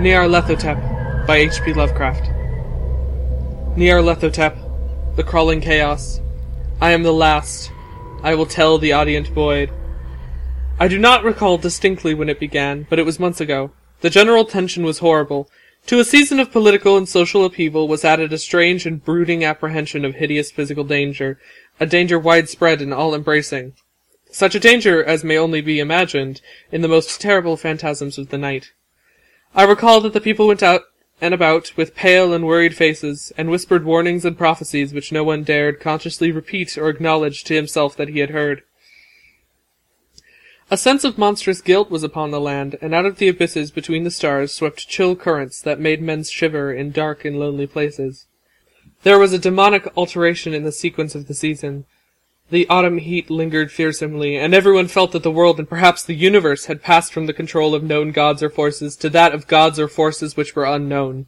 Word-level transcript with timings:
Nyarlathotep 0.00 1.26
by 1.26 1.36
H.P. 1.36 1.74
Lovecraft. 1.74 2.24
Nyarlathotep, 3.76 5.14
the 5.14 5.22
crawling 5.22 5.60
chaos. 5.60 6.22
I 6.80 6.92
am 6.92 7.02
the 7.02 7.12
last. 7.12 7.70
I 8.22 8.34
will 8.34 8.46
tell 8.46 8.78
the 8.78 8.94
audient 8.94 9.28
void. 9.28 9.70
I 10.78 10.88
do 10.88 10.98
not 10.98 11.22
recall 11.22 11.58
distinctly 11.58 12.14
when 12.14 12.30
it 12.30 12.40
began, 12.40 12.86
but 12.88 12.98
it 12.98 13.04
was 13.04 13.20
months 13.20 13.42
ago. 13.42 13.72
The 14.00 14.08
general 14.08 14.46
tension 14.46 14.84
was 14.84 15.00
horrible. 15.00 15.50
To 15.88 16.00
a 16.00 16.04
season 16.04 16.40
of 16.40 16.50
political 16.50 16.96
and 16.96 17.06
social 17.06 17.44
upheaval 17.44 17.86
was 17.86 18.02
added 18.02 18.32
a 18.32 18.38
strange 18.38 18.86
and 18.86 19.04
brooding 19.04 19.44
apprehension 19.44 20.06
of 20.06 20.14
hideous 20.14 20.50
physical 20.50 20.84
danger, 20.84 21.38
a 21.78 21.84
danger 21.84 22.18
widespread 22.18 22.80
and 22.80 22.94
all-embracing. 22.94 23.74
Such 24.30 24.54
a 24.54 24.60
danger 24.60 25.04
as 25.04 25.24
may 25.24 25.36
only 25.36 25.60
be 25.60 25.78
imagined 25.78 26.40
in 26.72 26.80
the 26.80 26.88
most 26.88 27.20
terrible 27.20 27.58
phantasms 27.58 28.16
of 28.16 28.30
the 28.30 28.38
night. 28.38 28.72
I 29.54 29.64
recall 29.64 30.00
that 30.02 30.12
the 30.12 30.20
people 30.20 30.46
went 30.46 30.62
out 30.62 30.82
and 31.20 31.34
about 31.34 31.76
with 31.76 31.94
pale 31.94 32.32
and 32.32 32.46
worried 32.46 32.74
faces, 32.74 33.32
and 33.36 33.50
whispered 33.50 33.84
warnings 33.84 34.24
and 34.24 34.38
prophecies 34.38 34.94
which 34.94 35.12
no 35.12 35.22
one 35.22 35.42
dared 35.42 35.80
consciously 35.80 36.32
repeat 36.32 36.78
or 36.78 36.88
acknowledge 36.88 37.44
to 37.44 37.54
himself 37.54 37.96
that 37.96 38.08
he 38.08 38.20
had 38.20 38.30
heard. 38.30 38.62
A 40.70 40.76
sense 40.76 41.04
of 41.04 41.18
monstrous 41.18 41.60
guilt 41.60 41.90
was 41.90 42.04
upon 42.04 42.30
the 42.30 42.40
land, 42.40 42.78
and 42.80 42.94
out 42.94 43.04
of 43.04 43.18
the 43.18 43.28
abysses 43.28 43.70
between 43.70 44.04
the 44.04 44.10
stars 44.10 44.54
swept 44.54 44.88
chill 44.88 45.16
currents 45.16 45.60
that 45.60 45.80
made 45.80 46.00
men 46.00 46.22
shiver 46.22 46.72
in 46.72 46.92
dark 46.92 47.24
and 47.24 47.38
lonely 47.38 47.66
places. 47.66 48.26
There 49.02 49.18
was 49.18 49.32
a 49.32 49.38
demonic 49.38 49.88
alteration 49.96 50.54
in 50.54 50.62
the 50.62 50.72
sequence 50.72 51.14
of 51.14 51.26
the 51.26 51.34
season. 51.34 51.86
The 52.50 52.68
autumn 52.68 52.98
heat 52.98 53.30
lingered 53.30 53.70
fearsomely, 53.70 54.36
and 54.36 54.52
everyone 54.52 54.88
felt 54.88 55.12
that 55.12 55.22
the 55.22 55.30
world 55.30 55.60
and 55.60 55.68
perhaps 55.68 56.02
the 56.02 56.14
universe 56.14 56.64
had 56.66 56.82
passed 56.82 57.12
from 57.12 57.26
the 57.26 57.32
control 57.32 57.76
of 57.76 57.84
known 57.84 58.10
gods 58.10 58.42
or 58.42 58.50
forces 58.50 58.96
to 58.96 59.10
that 59.10 59.32
of 59.32 59.46
gods 59.46 59.78
or 59.78 59.86
forces 59.86 60.36
which 60.36 60.56
were 60.56 60.64
unknown. 60.64 61.26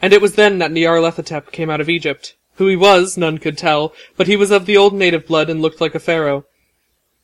And 0.00 0.12
it 0.12 0.20
was 0.20 0.34
then 0.34 0.58
that 0.58 0.72
Nyarlathotep 0.72 1.52
came 1.52 1.70
out 1.70 1.80
of 1.80 1.88
Egypt. 1.88 2.34
Who 2.56 2.66
he 2.66 2.74
was, 2.74 3.16
none 3.16 3.38
could 3.38 3.56
tell, 3.56 3.94
but 4.16 4.26
he 4.26 4.36
was 4.36 4.50
of 4.50 4.66
the 4.66 4.76
old 4.76 4.92
native 4.92 5.26
blood 5.26 5.48
and 5.48 5.62
looked 5.62 5.80
like 5.80 5.94
a 5.94 6.00
pharaoh. 6.00 6.46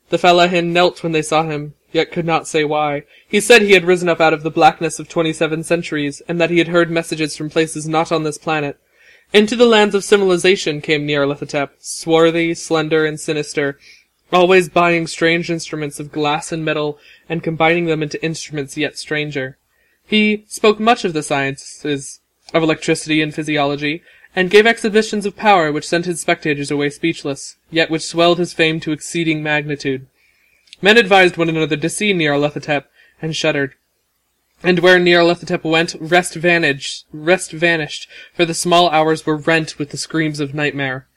The 0.09 0.17
fellahin 0.17 0.71
knelt 0.71 1.03
when 1.03 1.11
they 1.11 1.21
saw 1.21 1.43
him, 1.43 1.73
yet 1.91 2.13
could 2.13 2.25
not 2.25 2.47
say 2.47 2.63
why. 2.63 3.03
He 3.27 3.41
said 3.41 3.61
he 3.61 3.73
had 3.73 3.83
risen 3.83 4.07
up 4.07 4.21
out 4.21 4.33
of 4.33 4.41
the 4.43 4.49
blackness 4.49 4.99
of 4.99 5.09
twenty-seven 5.09 5.65
centuries, 5.65 6.21
and 6.29 6.39
that 6.39 6.49
he 6.49 6.59
had 6.59 6.69
heard 6.69 6.89
messages 6.89 7.35
from 7.35 7.49
places 7.49 7.89
not 7.89 8.11
on 8.11 8.23
this 8.23 8.37
planet, 8.37 8.79
into 9.33 9.55
the 9.55 9.65
lands 9.65 9.93
of 9.93 10.03
civilization 10.03 10.81
came 10.81 11.07
Nyarlathotep, 11.07 11.69
swarthy, 11.79 12.53
slender, 12.53 13.05
and 13.05 13.19
sinister, 13.19 13.77
always 14.31 14.69
buying 14.69 15.07
strange 15.07 15.49
instruments 15.49 15.99
of 15.99 16.11
glass 16.11 16.51
and 16.51 16.63
metal 16.63 16.97
and 17.27 17.43
combining 17.43 17.85
them 17.85 18.01
into 18.01 18.23
instruments 18.23 18.77
yet 18.77 18.97
stranger. 18.97 19.57
He 20.05 20.45
spoke 20.47 20.79
much 20.79 21.05
of 21.05 21.13
the 21.13 21.23
sciences, 21.23 22.19
of 22.53 22.63
electricity 22.63 23.21
and 23.21 23.33
physiology, 23.33 24.01
and 24.35 24.49
gave 24.49 24.67
exhibitions 24.67 25.25
of 25.25 25.35
power 25.35 25.71
which 25.71 25.87
sent 25.87 26.05
his 26.05 26.19
spectators 26.19 26.71
away 26.71 26.89
speechless, 26.89 27.57
yet 27.71 27.89
which 27.89 28.03
swelled 28.03 28.39
his 28.39 28.53
fame 28.53 28.79
to 28.79 28.91
exceeding 28.91 29.41
magnitude. 29.43 30.07
Men 30.81 30.97
advised 30.97 31.37
one 31.37 31.49
another 31.49 31.77
to 31.77 31.89
see 31.89 32.13
Nyarlathotep, 32.13 32.85
and 33.21 33.35
shuddered. 33.35 33.75
And 34.61 34.79
where 34.79 34.99
Nyarlathotep 34.99 35.63
went, 35.63 35.95
rest 35.99 36.35
vanished, 36.35 37.05
rest 37.13 37.51
vanished, 37.51 38.09
for 38.33 38.43
the 38.45 38.53
small 38.53 38.89
hours 38.89 39.25
were 39.25 39.37
rent 39.37 39.79
with 39.79 39.91
the 39.91 39.97
screams 39.97 40.39
of 40.39 40.53
nightmare. 40.53 41.07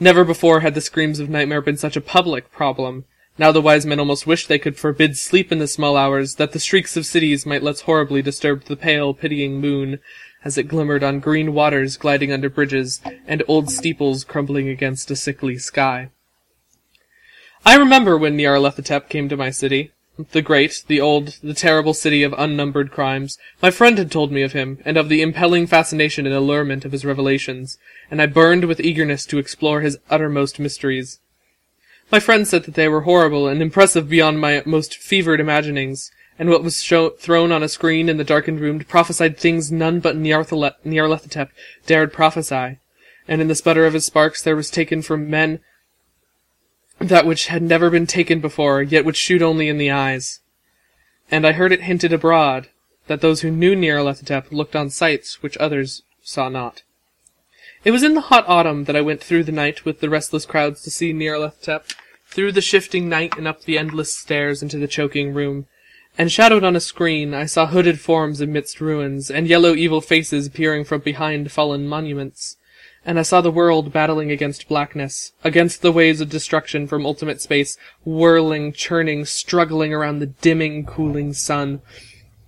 Never 0.00 0.24
before 0.24 0.60
had 0.60 0.74
the 0.74 0.80
screams 0.80 1.20
of 1.20 1.30
nightmare 1.30 1.60
been 1.60 1.76
such 1.76 1.96
a 1.96 2.00
public 2.00 2.50
problem. 2.50 3.04
Now 3.38 3.52
the 3.52 3.60
wise 3.60 3.86
men 3.86 4.00
almost 4.00 4.26
wished 4.26 4.48
they 4.48 4.58
could 4.58 4.76
forbid 4.76 5.16
sleep 5.16 5.52
in 5.52 5.58
the 5.58 5.68
small 5.68 5.96
hours, 5.96 6.34
that 6.36 6.50
the 6.50 6.58
shrieks 6.58 6.96
of 6.96 7.06
cities 7.06 7.46
might 7.46 7.62
less 7.62 7.82
horribly 7.82 8.20
disturb 8.20 8.64
the 8.64 8.76
pale, 8.76 9.14
pitying 9.14 9.60
moon, 9.60 10.00
as 10.44 10.58
it 10.58 10.64
glimmered 10.64 11.04
on 11.04 11.20
green 11.20 11.54
waters 11.54 11.96
gliding 11.96 12.32
under 12.32 12.50
bridges, 12.50 13.00
and 13.26 13.44
old 13.46 13.70
steeples 13.70 14.24
crumbling 14.24 14.68
against 14.68 15.10
a 15.10 15.16
sickly 15.16 15.56
sky. 15.56 16.10
I 17.64 17.76
remember 17.76 18.18
when 18.18 18.36
Nyarlathotep 18.36 19.08
came 19.08 19.28
to 19.28 19.36
my 19.36 19.50
city. 19.50 19.92
The 20.32 20.42
great, 20.42 20.82
the 20.88 21.00
old, 21.00 21.38
the 21.44 21.54
terrible 21.54 21.94
city 21.94 22.24
of 22.24 22.34
unnumbered 22.36 22.90
crimes. 22.90 23.38
My 23.62 23.70
friend 23.70 23.98
had 23.98 24.10
told 24.10 24.32
me 24.32 24.42
of 24.42 24.52
him, 24.52 24.78
and 24.84 24.96
of 24.96 25.08
the 25.08 25.22
impelling 25.22 25.68
fascination 25.68 26.26
and 26.26 26.34
allurement 26.34 26.84
of 26.84 26.90
his 26.90 27.04
revelations, 27.04 27.78
and 28.10 28.20
I 28.20 28.26
burned 28.26 28.64
with 28.64 28.80
eagerness 28.80 29.24
to 29.26 29.38
explore 29.38 29.80
his 29.80 29.98
uttermost 30.10 30.58
mysteries. 30.58 31.20
My 32.10 32.18
friend 32.18 32.48
said 32.48 32.64
that 32.64 32.74
they 32.74 32.88
were 32.88 33.02
horrible 33.02 33.46
and 33.46 33.62
impressive 33.62 34.08
beyond 34.08 34.40
my 34.40 34.60
most 34.66 34.96
fevered 34.96 35.38
imaginings, 35.38 36.10
and 36.36 36.50
what 36.50 36.64
was 36.64 36.82
show- 36.82 37.10
thrown 37.10 37.52
on 37.52 37.62
a 37.62 37.68
screen 37.68 38.08
in 38.08 38.16
the 38.16 38.24
darkened 38.24 38.58
room 38.58 38.80
prophesied 38.80 39.38
things 39.38 39.70
none 39.70 40.00
but 40.00 40.16
Nyarlathotep 40.16 41.50
dared 41.86 42.12
prophesy, 42.12 42.78
and 43.28 43.40
in 43.40 43.46
the 43.46 43.54
sputter 43.54 43.86
of 43.86 43.94
his 43.94 44.06
sparks 44.06 44.42
there 44.42 44.56
was 44.56 44.68
taken 44.68 45.00
from 45.00 45.30
men 45.30 45.60
that 46.98 47.26
which 47.26 47.46
had 47.46 47.62
never 47.62 47.90
been 47.90 48.06
taken 48.06 48.40
before, 48.40 48.82
yet 48.82 49.04
would 49.04 49.16
shoot 49.16 49.42
only 49.42 49.68
in 49.68 49.78
the 49.78 49.90
eyes. 49.90 50.40
And 51.30 51.46
I 51.46 51.52
heard 51.52 51.72
it 51.72 51.82
hinted 51.82 52.12
abroad 52.12 52.68
that 53.06 53.20
those 53.20 53.40
who 53.40 53.50
knew 53.50 53.74
Nyarlathotep 53.74 54.50
looked 54.50 54.76
on 54.76 54.90
sights 54.90 55.42
which 55.42 55.56
others 55.58 56.02
saw 56.22 56.48
not. 56.48 56.82
It 57.84 57.90
was 57.92 58.02
in 58.02 58.14
the 58.14 58.22
hot 58.22 58.44
autumn 58.48 58.84
that 58.84 58.96
I 58.96 59.00
went 59.00 59.22
through 59.22 59.44
the 59.44 59.52
night 59.52 59.84
with 59.84 60.00
the 60.00 60.10
restless 60.10 60.44
crowds 60.44 60.82
to 60.82 60.90
see 60.90 61.12
Nyarlathotep, 61.12 61.84
through 62.26 62.52
the 62.52 62.60
shifting 62.60 63.08
night 63.08 63.38
and 63.38 63.48
up 63.48 63.62
the 63.62 63.78
endless 63.78 64.16
stairs 64.16 64.62
into 64.62 64.78
the 64.78 64.88
choking 64.88 65.32
room. 65.32 65.66
And 66.18 66.30
shadowed 66.32 66.64
on 66.64 66.76
a 66.76 66.80
screen, 66.80 67.32
I 67.32 67.46
saw 67.46 67.66
hooded 67.66 68.00
forms 68.00 68.40
amidst 68.40 68.80
ruins, 68.80 69.30
and 69.30 69.46
yellow 69.46 69.74
evil 69.74 70.00
faces 70.00 70.48
peering 70.48 70.84
from 70.84 71.00
behind 71.00 71.52
fallen 71.52 71.86
monuments 71.86 72.57
and 73.08 73.18
I 73.18 73.22
saw 73.22 73.40
the 73.40 73.50
world 73.50 73.90
battling 73.90 74.30
against 74.30 74.68
blackness, 74.68 75.32
against 75.42 75.80
the 75.80 75.90
waves 75.90 76.20
of 76.20 76.28
destruction 76.28 76.86
from 76.86 77.06
ultimate 77.06 77.40
space, 77.40 77.78
whirling, 78.04 78.70
churning, 78.70 79.24
struggling 79.24 79.94
around 79.94 80.18
the 80.18 80.26
dimming, 80.26 80.84
cooling 80.84 81.32
sun. 81.32 81.80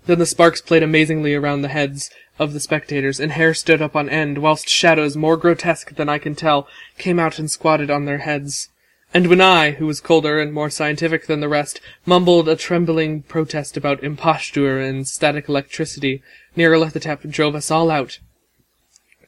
Then 0.04 0.18
the 0.18 0.26
sparks 0.26 0.60
played 0.60 0.82
amazingly 0.82 1.34
around 1.34 1.62
the 1.62 1.68
heads 1.68 2.10
of 2.38 2.52
the 2.52 2.60
spectators, 2.60 3.18
and 3.18 3.32
hair 3.32 3.54
stood 3.54 3.80
up 3.80 3.96
on 3.96 4.10
end, 4.10 4.36
whilst 4.36 4.68
shadows, 4.68 5.16
more 5.16 5.38
grotesque 5.38 5.94
than 5.94 6.10
I 6.10 6.18
can 6.18 6.34
tell, 6.34 6.68
came 6.98 7.18
out 7.18 7.38
and 7.38 7.50
squatted 7.50 7.90
on 7.90 8.04
their 8.04 8.18
heads. 8.18 8.68
And 9.14 9.28
when 9.28 9.40
I, 9.40 9.70
who 9.70 9.86
was 9.86 10.02
colder 10.02 10.38
and 10.38 10.52
more 10.52 10.68
scientific 10.68 11.26
than 11.26 11.40
the 11.40 11.48
rest, 11.48 11.80
mumbled 12.04 12.50
a 12.50 12.54
trembling 12.54 13.22
protest 13.22 13.78
about 13.78 14.04
imposture 14.04 14.78
and 14.78 15.08
static 15.08 15.48
electricity, 15.48 16.22
Nyarlathotep 16.54 17.30
drove 17.30 17.54
us 17.54 17.70
all 17.70 17.90
out, 17.90 18.18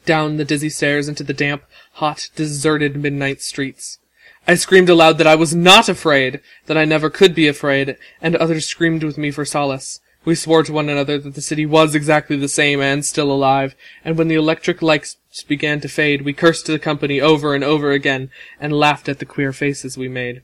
down 0.04 0.36
the 0.36 0.44
dizzy 0.44 0.68
stairs 0.68 1.08
into 1.08 1.22
the 1.22 1.32
damp, 1.32 1.64
hot, 1.94 2.28
deserted 2.34 2.96
midnight 2.96 3.42
streets. 3.42 3.98
I 4.46 4.56
screamed 4.56 4.88
aloud 4.88 5.18
that 5.18 5.26
I 5.26 5.36
was 5.36 5.54
not 5.54 5.88
afraid, 5.88 6.40
that 6.66 6.76
I 6.76 6.84
never 6.84 7.10
could 7.10 7.34
be 7.34 7.46
afraid, 7.46 7.96
and 8.20 8.34
others 8.34 8.66
screamed 8.66 9.04
with 9.04 9.16
me 9.16 9.30
for 9.30 9.44
solace. 9.44 10.00
We 10.24 10.34
swore 10.34 10.62
to 10.64 10.72
one 10.72 10.88
another 10.88 11.18
that 11.18 11.34
the 11.34 11.40
city 11.40 11.66
was 11.66 11.94
exactly 11.94 12.36
the 12.36 12.48
same 12.48 12.80
and 12.80 13.04
still 13.04 13.30
alive, 13.30 13.74
and 14.04 14.16
when 14.16 14.28
the 14.28 14.34
electric 14.36 14.82
lights 14.82 15.16
began 15.46 15.80
to 15.80 15.88
fade, 15.88 16.22
we 16.22 16.32
cursed 16.32 16.66
the 16.66 16.78
company 16.78 17.20
over 17.20 17.54
and 17.54 17.64
over 17.64 17.90
again, 17.90 18.30
and 18.60 18.72
laughed 18.72 19.08
at 19.08 19.18
the 19.18 19.24
queer 19.24 19.52
faces 19.52 19.98
we 19.98 20.08
made. 20.08 20.42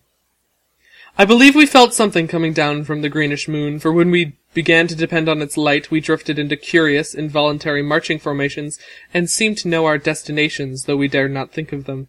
I 1.20 1.24
believe 1.24 1.56
we 1.56 1.66
felt 1.66 1.94
something 1.94 2.28
coming 2.28 2.52
down 2.52 2.84
from 2.84 3.02
the 3.02 3.08
greenish 3.08 3.48
moon, 3.48 3.80
for 3.80 3.90
when 3.92 4.12
we 4.12 4.36
began 4.54 4.86
to 4.86 4.94
depend 4.94 5.28
on 5.28 5.42
its 5.42 5.56
light, 5.56 5.90
we 5.90 5.98
drifted 5.98 6.38
into 6.38 6.56
curious, 6.56 7.12
involuntary 7.12 7.82
marching 7.82 8.20
formations, 8.20 8.78
and 9.12 9.28
seemed 9.28 9.58
to 9.58 9.68
know 9.68 9.84
our 9.84 9.98
destinations, 9.98 10.84
though 10.84 10.96
we 10.96 11.08
dared 11.08 11.32
not 11.32 11.50
think 11.50 11.72
of 11.72 11.86
them. 11.86 12.06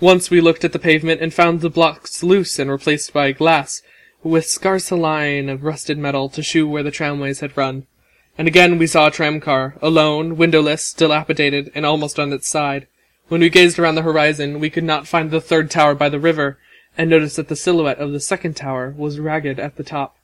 Once 0.00 0.30
we 0.30 0.40
looked 0.40 0.64
at 0.64 0.72
the 0.72 0.80
pavement 0.80 1.20
and 1.20 1.32
found 1.32 1.60
the 1.60 1.70
blocks 1.70 2.24
loose 2.24 2.58
and 2.58 2.72
replaced 2.72 3.12
by 3.12 3.30
glass, 3.30 3.82
with 4.24 4.46
scarce 4.46 4.90
a 4.90 4.96
line 4.96 5.48
of 5.48 5.62
rusted 5.62 5.96
metal 5.96 6.28
to 6.28 6.42
shew 6.42 6.68
where 6.68 6.82
the 6.82 6.90
tramways 6.90 7.38
had 7.38 7.56
run. 7.56 7.86
And 8.36 8.48
again 8.48 8.78
we 8.78 8.88
saw 8.88 9.06
a 9.06 9.10
tramcar, 9.12 9.74
alone, 9.80 10.36
windowless, 10.36 10.92
dilapidated, 10.92 11.70
and 11.72 11.86
almost 11.86 12.18
on 12.18 12.32
its 12.32 12.48
side. 12.48 12.88
When 13.28 13.42
we 13.42 13.48
gazed 13.48 13.78
around 13.78 13.94
the 13.94 14.02
horizon, 14.02 14.58
we 14.58 14.70
could 14.70 14.82
not 14.82 15.06
find 15.06 15.30
the 15.30 15.40
third 15.40 15.70
tower 15.70 15.94
by 15.94 16.08
the 16.08 16.18
river, 16.18 16.58
and 16.98 17.08
noticed 17.08 17.36
that 17.36 17.48
the 17.48 17.56
silhouette 17.56 17.98
of 17.98 18.12
the 18.12 18.20
second 18.20 18.56
tower 18.56 18.92
was 18.96 19.20
ragged 19.20 19.60
at 19.60 19.76
the 19.76 19.84
top. 19.84 20.16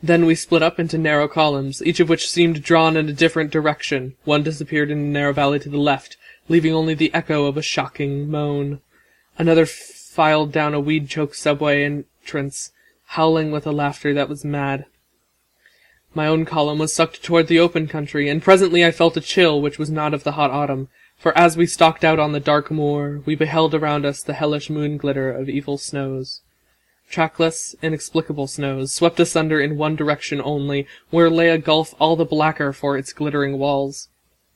Then 0.00 0.26
we 0.26 0.36
split 0.36 0.62
up 0.62 0.78
into 0.78 0.96
narrow 0.96 1.26
columns, 1.26 1.82
each 1.84 1.98
of 1.98 2.08
which 2.08 2.30
seemed 2.30 2.62
drawn 2.62 2.96
in 2.96 3.08
a 3.08 3.12
different 3.12 3.50
direction. 3.50 4.14
One 4.24 4.44
disappeared 4.44 4.92
in 4.92 4.98
a 4.98 5.02
narrow 5.02 5.32
valley 5.32 5.58
to 5.58 5.68
the 5.68 5.76
left, 5.76 6.16
leaving 6.48 6.72
only 6.72 6.94
the 6.94 7.12
echo 7.12 7.46
of 7.46 7.56
a 7.56 7.62
shocking 7.62 8.30
moan. 8.30 8.80
Another 9.36 9.66
filed 9.66 10.52
down 10.52 10.72
a 10.72 10.80
weed-choked 10.80 11.34
subway 11.34 11.84
entrance, 11.84 12.70
howling 13.06 13.50
with 13.50 13.66
a 13.66 13.72
laughter 13.72 14.14
that 14.14 14.28
was 14.28 14.44
mad. 14.44 14.86
My 16.14 16.28
own 16.28 16.44
column 16.44 16.78
was 16.78 16.92
sucked 16.92 17.24
toward 17.24 17.48
the 17.48 17.58
open 17.58 17.88
country, 17.88 18.28
and 18.28 18.42
presently 18.42 18.84
I 18.84 18.92
felt 18.92 19.16
a 19.16 19.20
chill 19.20 19.60
which 19.60 19.78
was 19.78 19.90
not 19.90 20.14
of 20.14 20.22
the 20.22 20.32
hot 20.32 20.52
autumn, 20.52 20.88
for 21.18 21.36
as 21.36 21.56
we 21.56 21.66
stalked 21.66 22.04
out 22.04 22.20
on 22.20 22.32
the 22.32 22.40
dark 22.40 22.70
moor, 22.70 23.22
we 23.26 23.34
beheld 23.34 23.74
around 23.74 24.06
us 24.06 24.22
the 24.22 24.34
hellish 24.34 24.70
moon 24.70 24.96
glitter 24.96 25.30
of 25.30 25.48
evil 25.48 25.76
snows. 25.76 26.42
Trackless, 27.10 27.74
inexplicable 27.82 28.46
snows, 28.46 28.92
swept 28.92 29.18
asunder 29.18 29.60
in 29.60 29.76
one 29.76 29.96
direction 29.96 30.40
only, 30.42 30.86
where 31.10 31.28
lay 31.28 31.48
a 31.48 31.58
gulf 31.58 31.94
all 31.98 32.14
the 32.14 32.24
blacker 32.24 32.72
for 32.72 32.96
its 32.96 33.12
glittering 33.12 33.58
walls. 33.58 34.08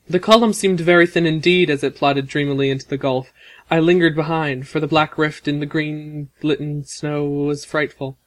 The 0.07 0.19
column 0.19 0.53
seemed 0.53 0.79
very 0.79 1.07
thin 1.07 1.25
indeed 1.25 1.69
as 1.69 1.83
it 1.83 1.95
plodded 1.95 2.27
dreamily 2.27 2.69
into 2.69 2.87
the 2.87 2.97
gulf. 2.97 3.33
I 3.69 3.79
lingered 3.79 4.15
behind, 4.15 4.67
for 4.67 4.79
the 4.79 4.87
black 4.87 5.17
rift 5.17 5.47
in 5.47 5.59
the 5.59 5.65
green 5.65 6.29
glitten 6.41 6.85
snow 6.85 7.25
was 7.25 7.65
frightful, 7.65 8.17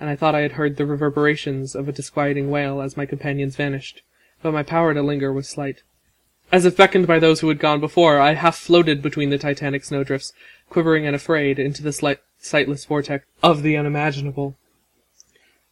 and 0.00 0.10
I 0.10 0.16
thought 0.16 0.34
I 0.34 0.40
had 0.40 0.52
heard 0.52 0.76
the 0.76 0.86
reverberations 0.86 1.74
of 1.74 1.88
a 1.88 1.92
disquieting 1.92 2.50
wail 2.50 2.80
as 2.80 2.96
my 2.96 3.06
companions 3.06 3.56
vanished, 3.56 4.02
but 4.42 4.52
my 4.52 4.62
power 4.62 4.92
to 4.92 5.02
linger 5.02 5.32
was 5.32 5.48
slight. 5.48 5.82
As 6.52 6.64
if 6.64 6.76
beckoned 6.76 7.06
by 7.06 7.18
those 7.18 7.40
who 7.40 7.48
had 7.48 7.58
gone 7.58 7.80
before, 7.80 8.20
I 8.20 8.34
half 8.34 8.56
floated 8.56 9.02
between 9.02 9.30
the 9.30 9.38
titanic 9.38 9.84
snowdrifts, 9.84 10.32
quivering 10.70 11.06
and 11.06 11.16
afraid, 11.16 11.58
into 11.58 11.82
the 11.82 12.18
sightless 12.38 12.84
vortex 12.84 13.24
of 13.42 13.62
the 13.62 13.76
unimaginable. 13.76 14.56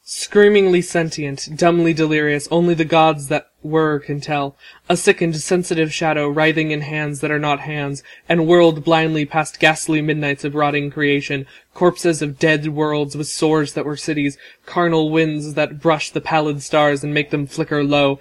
Screamingly 0.07 0.83
sentient, 0.83 1.49
dumbly 1.57 1.95
delirious, 1.95 2.47
only 2.51 2.75
the 2.75 2.85
gods 2.85 3.29
that 3.29 3.49
were 3.63 3.99
can 3.99 4.21
tell. 4.21 4.55
A 4.87 4.99
sickened, 4.99 5.37
sensitive 5.37 5.95
shadow 5.95 6.29
writhing 6.29 6.73
in 6.73 6.83
hands 6.83 7.21
that 7.21 7.31
are 7.31 7.39
not 7.39 7.61
hands, 7.61 8.03
and 8.29 8.47
whirled 8.47 8.85
blindly 8.85 9.25
past 9.25 9.59
ghastly 9.59 10.03
midnights 10.03 10.45
of 10.45 10.55
rotting 10.55 10.91
creation, 10.91 11.47
corpses 11.73 12.21
of 12.21 12.39
dead 12.39 12.69
worlds 12.69 13.17
with 13.17 13.29
sores 13.29 13.73
that 13.73 13.87
were 13.87 13.97
cities, 13.97 14.37
carnal 14.67 15.09
winds 15.09 15.55
that 15.55 15.81
brush 15.81 16.11
the 16.11 16.21
pallid 16.21 16.63
stars 16.63 17.03
and 17.03 17.15
make 17.15 17.31
them 17.31 17.47
flicker 17.47 17.83
low. 17.83 18.21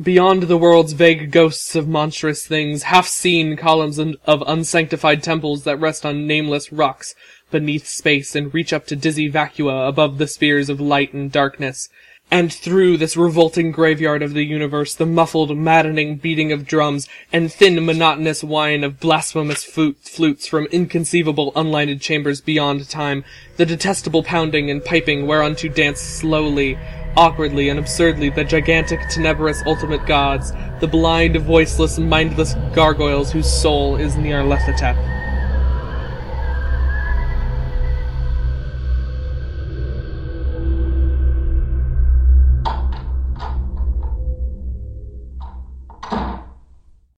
Beyond 0.00 0.44
the 0.44 0.56
world's 0.56 0.92
vague 0.92 1.32
ghosts 1.32 1.74
of 1.74 1.88
monstrous 1.88 2.46
things, 2.46 2.84
half-seen 2.84 3.56
columns 3.56 3.98
of 3.98 4.44
unsanctified 4.46 5.24
temples 5.24 5.64
that 5.64 5.80
rest 5.80 6.06
on 6.06 6.24
nameless 6.24 6.70
rocks, 6.72 7.16
beneath 7.50 7.88
space 7.88 8.36
and 8.36 8.54
reach 8.54 8.72
up 8.72 8.86
to 8.86 8.96
dizzy 8.96 9.28
vacua 9.28 9.88
above 9.88 10.18
the 10.18 10.28
spheres 10.28 10.68
of 10.68 10.80
light 10.80 11.12
and 11.12 11.32
darkness. 11.32 11.88
And 12.30 12.52
through 12.52 12.98
this 12.98 13.16
revolting 13.16 13.72
graveyard 13.72 14.22
of 14.22 14.34
the 14.34 14.44
universe, 14.44 14.94
the 14.94 15.06
muffled, 15.06 15.56
maddening 15.56 16.16
beating 16.16 16.52
of 16.52 16.66
drums, 16.66 17.08
and 17.32 17.52
thin, 17.52 17.84
monotonous 17.84 18.44
whine 18.44 18.84
of 18.84 19.00
blasphemous 19.00 19.64
flutes 19.64 20.46
from 20.46 20.66
inconceivable, 20.66 21.52
unlighted 21.56 22.00
chambers 22.00 22.40
beyond 22.40 22.88
time, 22.88 23.24
the 23.56 23.66
detestable 23.66 24.22
pounding 24.22 24.70
and 24.70 24.84
piping 24.84 25.26
whereunto 25.26 25.68
dance 25.68 26.00
slowly, 26.00 26.78
awkwardly, 27.18 27.68
and 27.68 27.80
absurdly 27.80 28.30
the 28.30 28.44
gigantic, 28.44 29.00
tenebrous 29.08 29.60
ultimate 29.66 30.06
gods, 30.06 30.52
the 30.78 30.86
blind, 30.86 31.36
voiceless, 31.36 31.98
mindless 31.98 32.54
gargoyles 32.72 33.32
whose 33.32 33.52
soul 33.52 33.96
is 33.96 34.14
Nyarlathotep. 34.14 34.94